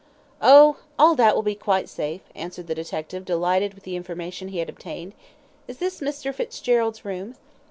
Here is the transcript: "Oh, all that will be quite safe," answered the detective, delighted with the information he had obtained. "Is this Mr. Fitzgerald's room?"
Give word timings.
"Oh, 0.41 0.77
all 0.97 1.13
that 1.13 1.35
will 1.35 1.43
be 1.43 1.53
quite 1.53 1.87
safe," 1.87 2.21
answered 2.33 2.65
the 2.65 2.73
detective, 2.73 3.23
delighted 3.23 3.75
with 3.75 3.83
the 3.83 3.95
information 3.95 4.47
he 4.47 4.57
had 4.57 4.67
obtained. 4.67 5.13
"Is 5.67 5.77
this 5.77 5.99
Mr. 6.01 6.33
Fitzgerald's 6.33 7.05
room?" 7.05 7.35